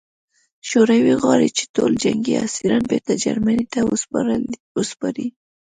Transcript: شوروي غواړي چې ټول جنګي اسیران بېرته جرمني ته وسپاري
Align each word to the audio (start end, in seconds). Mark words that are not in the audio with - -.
شوروي 0.69 1.13
غواړي 1.21 1.49
چې 1.57 1.63
ټول 1.75 1.91
جنګي 2.03 2.33
اسیران 2.47 2.83
بېرته 2.91 3.13
جرمني 3.23 3.65
ته 3.73 3.79
وسپاري 4.77 5.27